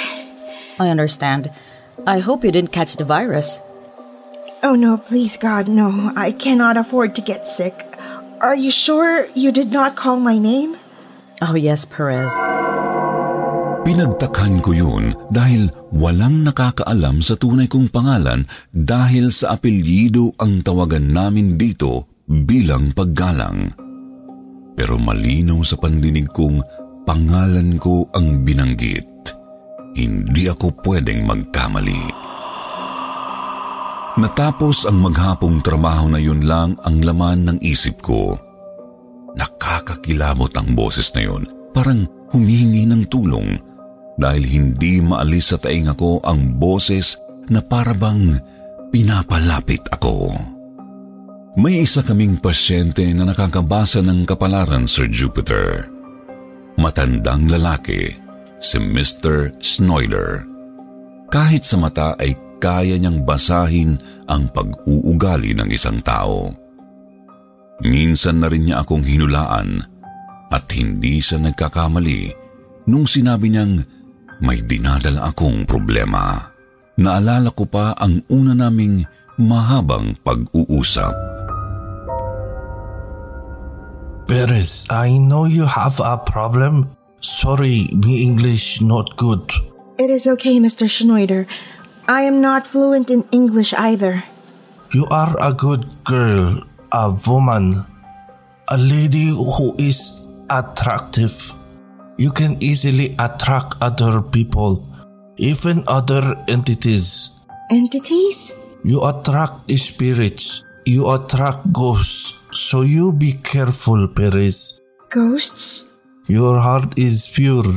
I 0.80 0.90
understand. 0.90 1.52
I 2.08 2.20
hope 2.20 2.44
you 2.44 2.52
didn't 2.52 2.72
catch 2.72 2.96
the 2.96 3.06
virus. 3.06 3.60
Oh 4.64 4.76
no, 4.76 4.98
please 4.98 5.38
God, 5.38 5.68
no. 5.68 6.12
I 6.16 6.32
cannot 6.32 6.76
afford 6.76 7.16
to 7.16 7.22
get 7.22 7.48
sick. 7.48 7.76
Are 8.40 8.56
you 8.56 8.72
sure 8.72 9.28
you 9.36 9.52
did 9.52 9.72
not 9.72 9.96
call 9.96 10.20
my 10.20 10.40
name? 10.40 10.76
Oh, 11.40 11.56
yes, 11.56 11.84
Perez. 11.84 12.32
Pinagtakhan 13.88 14.60
ko 14.60 14.76
yun 14.76 15.16
dahil 15.32 15.72
walang 15.96 16.44
nakakaalam 16.44 17.24
sa 17.24 17.40
tunay 17.40 17.72
kong 17.72 17.88
pangalan 17.88 18.44
dahil 18.76 19.32
sa 19.32 19.56
apelyido 19.56 20.36
ang 20.36 20.60
tawagan 20.60 21.10
namin 21.10 21.56
dito 21.56 22.08
bilang 22.28 22.92
paggalang. 22.92 23.89
Pero 24.80 24.96
malinaw 24.96 25.60
sa 25.60 25.76
pandinig 25.76 26.32
kong 26.32 26.64
pangalan 27.04 27.76
ko 27.76 28.08
ang 28.16 28.48
binanggit. 28.48 29.04
Hindi 30.00 30.48
ako 30.48 30.72
pwedeng 30.88 31.28
magkamali. 31.28 32.04
Natapos 34.16 34.88
ang 34.88 35.04
maghapong 35.04 35.60
trabaho 35.60 36.08
na 36.08 36.24
yun 36.24 36.48
lang 36.48 36.80
ang 36.88 37.04
laman 37.04 37.52
ng 37.52 37.58
isip 37.60 38.00
ko. 38.00 38.40
Nakakakilabot 39.36 40.56
ang 40.56 40.72
boses 40.72 41.12
na 41.12 41.28
yun. 41.28 41.44
Parang 41.76 42.08
humihingi 42.32 42.88
ng 42.88 43.04
tulong 43.12 43.60
dahil 44.16 44.44
hindi 44.48 45.04
maalis 45.04 45.52
sa 45.52 45.58
taing 45.60 45.92
ako 45.92 46.24
ang 46.24 46.56
boses 46.56 47.20
na 47.52 47.60
parabang 47.60 48.32
pinapalapit 48.96 49.84
ako. 49.92 50.32
May 51.60 51.84
isa 51.84 52.00
kaming 52.00 52.40
pasyente 52.40 53.04
na 53.12 53.28
nakakabasa 53.28 54.00
ng 54.00 54.24
kapalaran, 54.24 54.88
Sir 54.88 55.12
Jupiter. 55.12 55.92
Matandang 56.80 57.52
lalaki, 57.52 58.16
si 58.64 58.80
Mr. 58.80 59.52
Snoider. 59.60 60.48
Kahit 61.28 61.68
sa 61.68 61.76
mata 61.76 62.16
ay 62.16 62.32
kaya 62.64 62.96
niyang 62.96 63.28
basahin 63.28 64.00
ang 64.32 64.48
pag-uugali 64.56 65.52
ng 65.52 65.68
isang 65.68 66.00
tao. 66.00 66.48
Minsan 67.84 68.40
na 68.40 68.48
rin 68.48 68.72
niya 68.72 68.80
akong 68.80 69.04
hinulaan 69.04 69.84
at 70.56 70.64
hindi 70.72 71.20
siya 71.20 71.44
nagkakamali 71.44 72.32
nung 72.88 73.04
sinabi 73.04 73.52
niyang 73.52 73.84
may 74.40 74.64
dinadala 74.64 75.28
akong 75.28 75.68
problema. 75.68 76.40
Naalala 76.96 77.52
ko 77.52 77.68
pa 77.68 78.00
ang 78.00 78.24
una 78.32 78.56
naming 78.56 79.04
mahabang 79.36 80.16
pag-uusap. 80.24 81.39
Perez, 84.30 84.86
I 84.94 85.18
know 85.18 85.50
you 85.50 85.66
have 85.66 85.98
a 85.98 86.14
problem. 86.22 86.94
Sorry, 87.18 87.90
my 87.98 88.14
English 88.14 88.78
not 88.80 89.18
good. 89.18 89.42
It 89.98 90.14
is 90.14 90.30
okay, 90.38 90.62
Mr. 90.62 90.86
Schneider. 90.86 91.50
I 92.08 92.30
am 92.30 92.38
not 92.40 92.68
fluent 92.68 93.10
in 93.10 93.26
English 93.34 93.74
either. 93.74 94.22
You 94.94 95.10
are 95.10 95.34
a 95.42 95.52
good 95.52 95.90
girl, 96.06 96.62
a 96.94 97.10
woman, 97.26 97.82
a 98.70 98.78
lady 98.78 99.34
who 99.34 99.74
is 99.82 100.22
attractive. 100.54 101.34
You 102.22 102.30
can 102.30 102.62
easily 102.62 103.18
attract 103.18 103.82
other 103.82 104.22
people, 104.22 104.86
even 105.42 105.82
other 105.90 106.38
entities. 106.48 107.34
Entities? 107.72 108.54
You 108.86 109.02
attract 109.02 109.74
spirits. 109.74 110.69
You 110.90 111.06
attract 111.14 111.70
ghosts. 111.70 112.42
So 112.50 112.82
you 112.82 113.14
be 113.14 113.38
careful, 113.46 114.10
Perez. 114.10 114.82
Ghosts? 115.14 115.86
Your 116.26 116.58
heart 116.58 116.98
is 116.98 117.30
pure. 117.30 117.70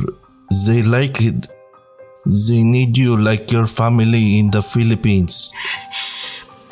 They 0.65 0.81
like 0.81 1.21
it. 1.21 1.45
They 2.25 2.65
need 2.65 2.97
you 2.97 3.13
like 3.13 3.53
your 3.53 3.69
family 3.69 4.41
in 4.41 4.49
the 4.49 4.65
Philippines. 4.65 5.53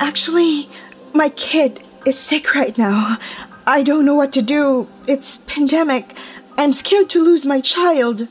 Actually, 0.01 0.65
my 1.13 1.29
kid 1.29 1.85
is 2.09 2.17
sick 2.17 2.55
right 2.57 2.73
now. 2.73 3.21
I 3.69 3.85
don't 3.85 4.01
know 4.01 4.17
what 4.17 4.33
to 4.33 4.41
do. 4.41 4.89
It's 5.05 5.45
pandemic. 5.45 6.17
I'm 6.57 6.73
scared 6.73 7.13
to 7.13 7.21
lose 7.21 7.45
my 7.45 7.61
child. 7.61 8.25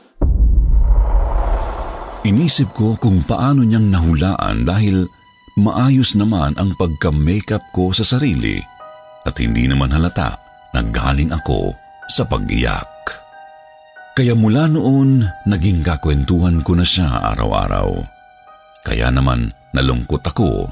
Inisip 2.27 2.75
ko 2.75 2.99
kung 2.99 3.23
paano 3.23 3.63
niyang 3.63 3.87
nahulaan 3.87 4.67
dahil 4.67 5.07
maayos 5.59 6.15
naman 6.15 6.55
ang 6.55 6.75
pagka-makeup 6.79 7.73
ko 7.75 7.91
sa 7.91 8.07
sarili 8.07 8.61
at 9.27 9.35
hindi 9.37 9.67
naman 9.67 9.91
halata 9.91 10.39
na 10.71 10.81
galing 10.85 11.31
ako 11.31 11.75
sa 12.07 12.23
pag-iyak. 12.27 12.89
Kaya 14.11 14.35
mula 14.35 14.67
noon, 14.67 15.23
naging 15.47 15.83
kakwentuhan 15.87 16.59
ko 16.63 16.75
na 16.75 16.83
siya 16.83 17.31
araw-araw. 17.31 18.03
Kaya 18.83 19.07
naman 19.07 19.51
nalungkot 19.71 20.23
ako 20.25 20.67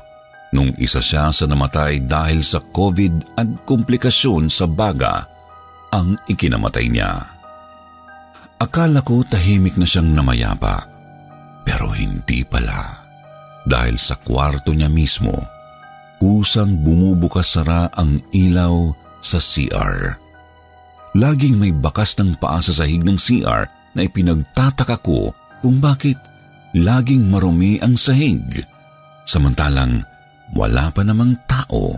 nung 0.52 0.74
isa 0.82 1.00
siya 1.00 1.32
sa 1.32 1.46
namatay 1.48 2.04
dahil 2.04 2.44
sa 2.44 2.60
COVID 2.60 3.40
at 3.40 3.48
komplikasyon 3.64 4.52
sa 4.52 4.66
baga 4.68 5.24
ang 5.94 6.18
ikinamatay 6.28 6.90
niya. 6.90 7.16
Akala 8.60 9.00
ko 9.08 9.24
tahimik 9.24 9.80
na 9.80 9.88
siyang 9.88 10.12
namayapa, 10.12 10.84
pero 11.64 11.96
hindi 11.96 12.44
pala. 12.44 13.09
Dahil 13.68 14.00
sa 14.00 14.16
kwarto 14.20 14.72
niya 14.72 14.88
mismo, 14.88 15.34
kusang 16.20 16.80
bumubukas 16.84 17.56
sara 17.56 17.92
ang 17.96 18.20
ilaw 18.32 18.92
sa 19.20 19.40
CR. 19.40 20.16
Laging 21.18 21.58
may 21.58 21.74
bakas 21.74 22.16
ng 22.22 22.38
paa 22.38 22.62
sa 22.62 22.72
sahig 22.72 23.02
ng 23.02 23.18
CR 23.18 23.66
na 23.98 24.06
ipinagtataka 24.06 25.02
ko 25.02 25.34
kung 25.60 25.82
bakit 25.82 26.16
laging 26.78 27.26
marumi 27.28 27.82
ang 27.82 27.98
sahig. 27.98 28.62
Samantalang 29.26 30.06
wala 30.54 30.94
pa 30.94 31.02
namang 31.02 31.34
tao. 31.50 31.94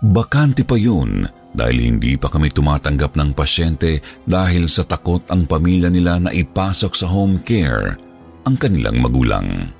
Bakante 0.00 0.62
pa 0.62 0.78
yun 0.78 1.26
dahil 1.50 1.76
hindi 1.82 2.14
pa 2.14 2.30
kami 2.30 2.54
tumatanggap 2.54 3.18
ng 3.18 3.30
pasyente 3.34 3.98
dahil 4.22 4.70
sa 4.70 4.86
takot 4.86 5.26
ang 5.28 5.44
pamilya 5.50 5.90
nila 5.90 6.22
na 6.22 6.30
ipasok 6.30 6.92
sa 6.94 7.10
home 7.10 7.42
care 7.42 7.98
ang 8.46 8.54
kanilang 8.56 9.02
magulang. 9.02 9.79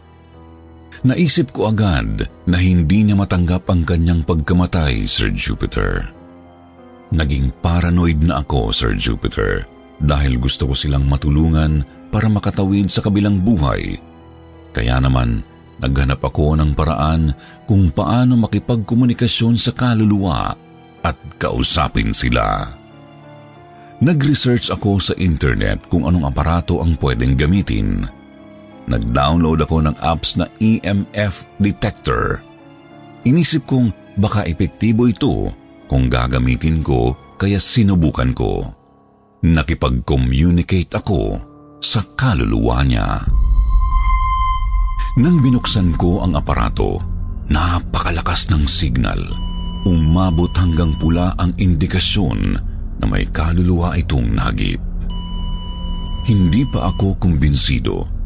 Naisip 1.01 1.57
ko 1.57 1.73
agad 1.73 2.29
na 2.45 2.61
hindi 2.61 3.01
niya 3.01 3.17
matanggap 3.17 3.65
ang 3.73 3.89
kanyang 3.89 4.21
pagkamatay, 4.21 5.09
Sir 5.09 5.33
Jupiter. 5.33 6.05
Naging 7.17 7.57
paranoid 7.65 8.21
na 8.21 8.45
ako, 8.45 8.69
Sir 8.69 8.93
Jupiter, 9.01 9.65
dahil 9.97 10.37
gusto 10.37 10.69
ko 10.69 10.75
silang 10.77 11.09
matulungan 11.09 11.89
para 12.13 12.29
makatawid 12.29 12.93
sa 12.93 13.01
kabilang 13.01 13.41
buhay. 13.41 13.97
Kaya 14.77 15.01
naman, 15.01 15.41
naghanap 15.81 16.21
ako 16.21 16.61
ng 16.61 16.77
paraan 16.77 17.33
kung 17.65 17.89
paano 17.89 18.37
makipagkomunikasyon 18.37 19.57
sa 19.57 19.73
kaluluwa 19.73 20.53
at 21.01 21.17
kausapin 21.41 22.13
sila. 22.13 22.77
Nag-research 24.05 24.69
ako 24.69 25.01
sa 25.01 25.17
internet 25.17 25.89
kung 25.89 26.05
anong 26.05 26.29
aparato 26.29 26.85
ang 26.85 26.93
pwedeng 27.01 27.41
gamitin– 27.41 28.05
nag-download 28.91 29.63
ako 29.63 29.87
ng 29.87 29.97
apps 30.03 30.35
na 30.35 30.51
EMF 30.59 31.47
detector. 31.63 32.43
Inisip 33.23 33.65
kong 33.71 33.95
baka 34.19 34.43
epektibo 34.45 35.07
ito 35.07 35.55
kung 35.87 36.11
gagamitin 36.11 36.83
ko 36.83 37.15
kaya 37.39 37.63
sinubukan 37.63 38.35
ko. 38.35 38.67
Nakipag-communicate 39.47 40.93
ako 40.93 41.39
sa 41.81 42.05
kaluluwa 42.19 42.85
niya. 42.85 43.09
Nang 45.17 45.41
binuksan 45.41 45.97
ko 45.97 46.23
ang 46.23 46.37
aparato, 46.37 47.01
napakalakas 47.49 48.53
ng 48.53 48.69
signal. 48.69 49.19
Umabot 49.89 50.53
hanggang 50.61 50.93
pula 51.01 51.33
ang 51.41 51.57
indikasyon 51.57 52.41
na 53.01 53.05
may 53.09 53.25
kaluluwa 53.33 53.97
itong 53.97 54.29
nagip. 54.37 54.79
Hindi 56.29 56.69
pa 56.69 56.93
ako 56.93 57.17
kumbinsido 57.17 58.20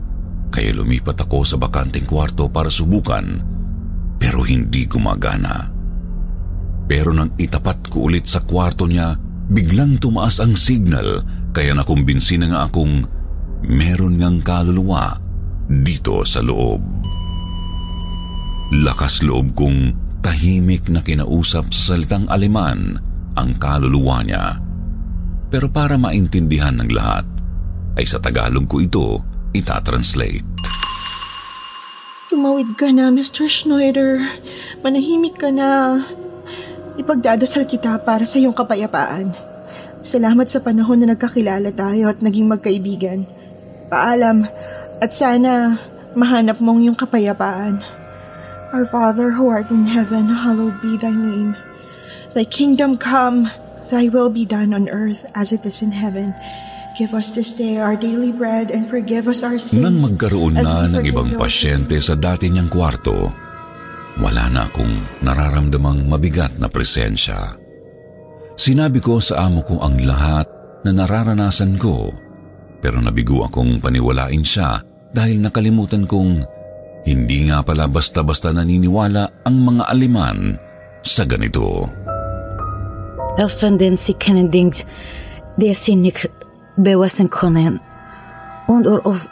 kaya 0.55 0.71
lumipat 0.71 1.19
ako 1.27 1.43
sa 1.43 1.59
bakanting 1.59 2.07
kwarto 2.07 2.47
para 2.47 2.71
subukan 2.71 3.43
pero 4.23 4.47
hindi 4.47 4.87
gumagana. 4.87 5.67
Pero 6.87 7.11
nang 7.11 7.35
itapat 7.35 7.91
ko 7.91 8.07
ulit 8.07 8.31
sa 8.31 8.47
kwarto 8.47 8.87
niya, 8.87 9.19
biglang 9.51 9.99
tumaas 9.99 10.39
ang 10.39 10.55
signal 10.55 11.27
kaya 11.51 11.75
nakumbinsi 11.75 12.39
na 12.39 12.47
nga 12.55 12.61
akong 12.71 13.03
meron 13.67 14.17
ngang 14.17 14.41
kaluluwa 14.47 15.19
dito 15.67 16.23
sa 16.23 16.39
loob. 16.39 16.81
Lakas 18.81 19.27
loob 19.27 19.53
kong 19.59 19.93
tahimik 20.25 20.89
na 20.89 21.05
kinausap 21.05 21.69
sa 21.75 21.93
salitang 21.93 22.25
Aleman 22.31 22.97
ang 23.35 23.51
kaluluwa 23.59 24.25
niya. 24.25 24.57
Pero 25.53 25.69
para 25.69 26.01
maintindihan 26.01 26.81
ng 26.81 26.91
lahat, 26.95 27.27
ay 27.95 28.09
sa 28.09 28.19
Tagalog 28.19 28.67
ko 28.67 28.77
ito 28.81 29.34
itatranslate. 29.55 30.45
Tumawid 32.29 32.75
ka 32.75 32.91
na, 32.91 33.15
Mr. 33.15 33.47
Schneider. 33.47 34.19
Manahimik 34.83 35.39
ka 35.39 35.55
na. 35.55 36.03
Ipagdadasal 36.99 37.65
kita 37.71 38.03
para 38.03 38.27
sa 38.27 38.43
iyong 38.43 38.55
kapayapaan. 38.55 39.31
Salamat 40.05 40.51
sa 40.51 40.61
panahon 40.61 41.01
na 41.01 41.15
nagkakilala 41.15 41.71
tayo 41.73 42.11
at 42.11 42.19
naging 42.21 42.51
magkaibigan. 42.51 43.25
Paalam 43.89 44.45
at 44.99 45.11
sana 45.15 45.79
mahanap 46.19 46.59
mong 46.59 46.83
iyong 46.83 46.99
kapayapaan. 46.99 47.81
Our 48.75 48.85
Father 48.91 49.31
who 49.31 49.47
art 49.47 49.71
in 49.71 49.87
heaven, 49.87 50.27
hallowed 50.27 50.83
be 50.83 50.99
thy 50.99 51.15
name. 51.15 51.55
Thy 52.35 52.43
kingdom 52.43 52.99
come, 52.99 53.47
thy 53.87 54.11
will 54.11 54.31
be 54.35 54.43
done 54.43 54.75
on 54.75 54.91
earth 54.91 55.23
as 55.39 55.55
it 55.55 55.63
is 55.63 55.79
in 55.79 55.95
heaven. 55.95 56.35
Give 56.95 57.11
us 57.11 57.35
this 57.35 57.51
day 57.59 57.83
our 57.83 57.99
daily 57.99 58.31
bread 58.31 58.71
and 58.71 58.87
forgive 58.87 59.27
us 59.27 59.43
our 59.43 59.59
sins. 59.59 59.83
Nang 59.83 59.99
magkaroon 59.99 60.55
na 60.55 60.87
ng 60.87 61.03
ibang 61.03 61.27
pasyente 61.35 61.99
sa 61.99 62.15
dati 62.15 62.47
niyang 62.47 62.71
kwarto, 62.71 63.35
wala 64.23 64.47
na 64.47 64.71
akong 64.71 65.03
nararamdamang 65.27 66.07
mabigat 66.07 66.55
na 66.63 66.71
presensya. 66.71 67.59
Sinabi 68.55 69.03
ko 69.03 69.19
sa 69.19 69.51
amo 69.51 69.67
ko 69.67 69.83
ang 69.83 69.99
lahat 70.07 70.47
na 70.87 70.95
nararanasan 70.95 71.75
ko, 71.83 72.15
pero 72.79 73.03
nabigo 73.03 73.43
akong 73.43 73.83
paniwalain 73.83 74.47
siya 74.47 74.79
dahil 75.11 75.43
nakalimutan 75.43 76.07
kong 76.07 76.47
hindi 77.11 77.51
nga 77.51 77.67
pala 77.67 77.91
basta-basta 77.91 78.55
naniniwala 78.55 79.43
ang 79.43 79.57
mga 79.67 79.91
aliman 79.91 80.55
sa 81.03 81.27
ganito. 81.27 81.91
Efendim 83.35 83.99
si 83.99 84.15
Kennedings, 84.15 84.87
det 85.59 85.75
bewasan 86.79 87.31
und 88.67 88.85
or 88.89 89.01
of 89.05 89.29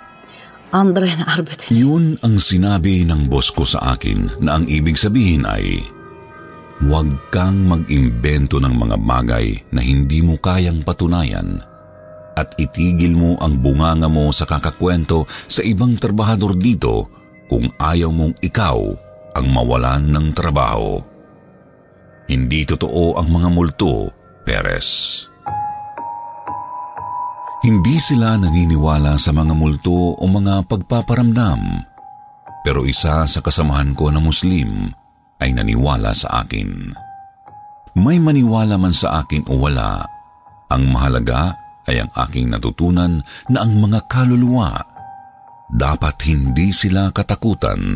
andre 0.72 1.12
na 1.12 1.28
arbet. 1.28 1.68
Yun 1.68 2.16
ang 2.24 2.40
sinabi 2.40 3.04
ng 3.04 3.28
boss 3.28 3.52
ko 3.52 3.62
sa 3.68 3.94
akin 3.96 4.40
na 4.40 4.58
ang 4.58 4.64
ibig 4.66 4.96
sabihin 4.96 5.44
ay 5.44 5.84
huwag 6.82 7.08
kang 7.30 7.68
mag-imbento 7.68 8.58
ng 8.58 8.74
mga 8.74 8.96
bagay 8.98 9.54
na 9.70 9.80
hindi 9.84 10.24
mo 10.24 10.40
kayang 10.40 10.82
patunayan 10.82 11.62
at 12.32 12.56
itigil 12.56 13.12
mo 13.12 13.36
ang 13.38 13.60
bunganga 13.60 14.08
mo 14.08 14.32
sa 14.32 14.48
kakakwento 14.48 15.28
sa 15.28 15.60
ibang 15.60 16.00
trabahador 16.00 16.56
dito 16.56 17.12
kung 17.46 17.68
ayaw 17.76 18.08
mong 18.08 18.34
ikaw 18.40 18.80
ang 19.36 19.46
mawalan 19.52 20.08
ng 20.08 20.26
trabaho. 20.32 20.96
Hindi 22.32 22.64
totoo 22.64 23.20
ang 23.20 23.28
mga 23.28 23.48
multo, 23.52 24.08
Perez. 24.40 25.31
Hindi 27.62 27.94
sila 28.02 28.34
naniniwala 28.34 29.14
sa 29.22 29.30
mga 29.30 29.54
multo 29.54 30.18
o 30.18 30.24
mga 30.26 30.66
pagpaparamdam. 30.66 31.62
Pero 32.66 32.82
isa 32.82 33.22
sa 33.22 33.38
kasamahan 33.38 33.94
ko 33.94 34.10
na 34.10 34.18
Muslim 34.18 34.90
ay 35.38 35.54
naniwala 35.54 36.10
sa 36.10 36.42
akin. 36.42 36.90
May 38.02 38.18
maniwala 38.18 38.74
man 38.82 38.90
sa 38.90 39.22
akin 39.22 39.46
o 39.46 39.62
wala, 39.62 40.02
ang 40.74 40.90
mahalaga 40.90 41.54
ay 41.86 42.02
ang 42.02 42.10
aking 42.26 42.50
natutunan 42.50 43.22
na 43.46 43.58
ang 43.62 43.78
mga 43.78 44.10
kaluluwa 44.10 44.82
dapat 45.70 46.18
hindi 46.26 46.74
sila 46.74 47.14
katakutan, 47.14 47.94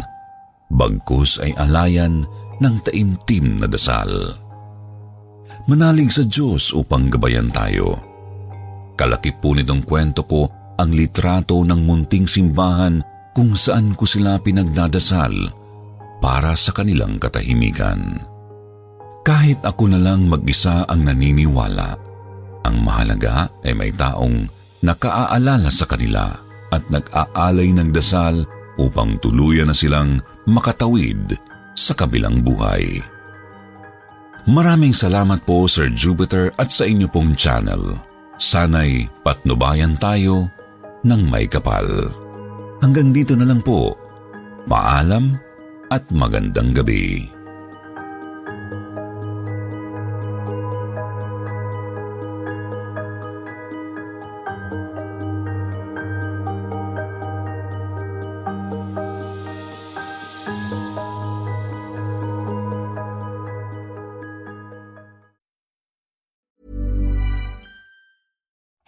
bagkus 0.71 1.43
ay 1.43 1.59
alayan 1.59 2.23
ng 2.63 2.75
taimtim 2.87 3.59
na 3.59 3.67
dasal. 3.67 4.39
Manalig 5.67 6.15
sa 6.15 6.23
Diyos 6.23 6.71
upang 6.71 7.11
gabayan 7.11 7.51
tayo 7.51 7.99
Kalaki 8.97 9.37
po 9.37 9.53
nitong 9.53 9.85
kwento 9.85 10.25
ko 10.25 10.49
ang 10.81 10.91
litrato 10.93 11.61
ng 11.61 11.81
munting 11.85 12.25
simbahan 12.25 13.05
kung 13.37 13.53
saan 13.53 13.93
ko 13.93 14.09
sila 14.09 14.41
pinagdadasal 14.41 15.53
para 16.25 16.57
sa 16.57 16.73
kanilang 16.73 17.21
katahimikan. 17.21 18.17
Kahit 19.21 19.61
ako 19.61 19.93
na 19.93 20.01
lang 20.01 20.33
mag-isa 20.33 20.89
ang 20.89 21.05
naniniwala, 21.05 21.99
ang 22.65 22.77
mahalaga 22.81 23.53
ay 23.61 23.77
may 23.77 23.93
taong 23.93 24.49
nakaaalala 24.81 25.69
sa 25.69 25.85
kanila 25.85 26.33
at 26.73 26.83
nag-aalay 26.89 27.77
ng 27.77 27.93
dasal 27.93 28.49
upang 28.81 29.21
tuluyan 29.21 29.69
na 29.69 29.77
silang 29.77 30.21
makatawid 30.49 31.37
sa 31.77 31.93
kabilang 31.93 32.41
buhay. 32.41 33.01
Maraming 34.47 34.95
salamat 34.95 35.43
po 35.43 35.67
Sir 35.67 35.91
Jupiter 35.91 36.55
at 36.55 36.71
sa 36.71 36.87
inyo 36.87 37.11
pong 37.11 37.35
channel. 37.35 37.99
Sana'y 38.37 39.09
patnubayan 39.25 39.97
tayo 39.97 40.49
ng 41.05 41.23
may 41.33 41.49
kapal. 41.49 42.13
Hanggang 42.85 43.13
dito 43.13 43.33
na 43.33 43.49
lang 43.49 43.65
po. 43.65 43.97
Paalam 44.69 45.39
at 45.89 46.05
magandang 46.13 46.77
gabi. 46.77 47.36